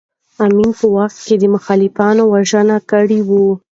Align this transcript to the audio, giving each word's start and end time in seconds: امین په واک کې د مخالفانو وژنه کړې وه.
امین 0.45 0.69
په 0.79 0.85
واک 0.93 1.13
کې 1.27 1.35
د 1.39 1.43
مخالفانو 1.55 2.23
وژنه 2.33 2.77
کړې 2.89 3.19
وه. 3.27 3.41